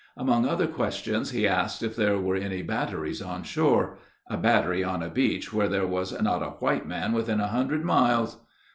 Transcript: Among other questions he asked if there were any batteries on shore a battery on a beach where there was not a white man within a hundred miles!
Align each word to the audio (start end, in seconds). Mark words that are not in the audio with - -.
Among 0.17 0.47
other 0.47 0.65
questions 0.65 1.29
he 1.29 1.47
asked 1.47 1.83
if 1.83 1.95
there 1.95 2.17
were 2.17 2.35
any 2.35 2.63
batteries 2.63 3.21
on 3.21 3.43
shore 3.43 3.99
a 4.27 4.35
battery 4.35 4.83
on 4.83 5.03
a 5.03 5.11
beach 5.11 5.53
where 5.53 5.69
there 5.69 5.85
was 5.85 6.19
not 6.19 6.41
a 6.41 6.49
white 6.59 6.87
man 6.87 7.11
within 7.13 7.39
a 7.39 7.49
hundred 7.49 7.85
miles! 7.85 8.37